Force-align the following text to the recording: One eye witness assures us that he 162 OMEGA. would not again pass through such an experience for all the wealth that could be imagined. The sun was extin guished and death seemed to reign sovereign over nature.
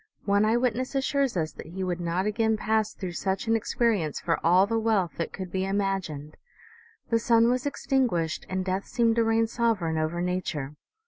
One 0.25 0.45
eye 0.45 0.57
witness 0.57 0.95
assures 0.95 1.37
us 1.37 1.51
that 1.53 1.67
he 1.67 1.83
162 1.83 1.83
OMEGA. 1.83 1.87
would 1.87 1.99
not 1.99 2.25
again 2.25 2.57
pass 2.57 2.91
through 2.95 3.11
such 3.11 3.45
an 3.45 3.55
experience 3.55 4.19
for 4.19 4.43
all 4.43 4.65
the 4.65 4.79
wealth 4.79 5.11
that 5.19 5.31
could 5.31 5.51
be 5.51 5.63
imagined. 5.63 6.37
The 7.11 7.19
sun 7.19 7.51
was 7.51 7.65
extin 7.65 8.07
guished 8.07 8.45
and 8.49 8.65
death 8.65 8.87
seemed 8.87 9.15
to 9.17 9.23
reign 9.23 9.45
sovereign 9.45 9.99
over 9.99 10.19
nature. 10.19 10.73